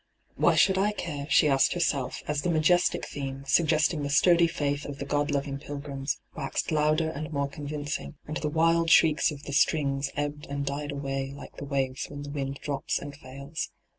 [0.35, 4.47] 'Why should I care V she asked herself, as the majestic theme, suggesting the sturdy
[4.47, 9.29] faith of the God loving pilgrims, waxed louder and more convincing, and the wild shrieks
[9.29, 13.15] of the' strings' ebbed and died away like the waves when the wind drops and
[13.15, 13.69] fails.